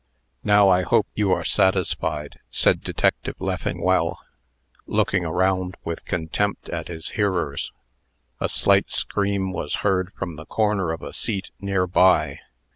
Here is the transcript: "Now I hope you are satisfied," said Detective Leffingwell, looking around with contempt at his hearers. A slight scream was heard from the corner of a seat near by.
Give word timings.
"Now 0.43 0.67
I 0.69 0.81
hope 0.81 1.05
you 1.13 1.31
are 1.31 1.43
satisfied," 1.45 2.39
said 2.49 2.81
Detective 2.81 3.35
Leffingwell, 3.37 4.19
looking 4.87 5.25
around 5.25 5.77
with 5.83 6.05
contempt 6.05 6.69
at 6.69 6.87
his 6.87 7.09
hearers. 7.09 7.71
A 8.39 8.49
slight 8.49 8.89
scream 8.89 9.53
was 9.53 9.75
heard 9.85 10.11
from 10.13 10.37
the 10.37 10.47
corner 10.47 10.91
of 10.91 11.03
a 11.03 11.13
seat 11.13 11.51
near 11.59 11.85
by. 11.85 12.39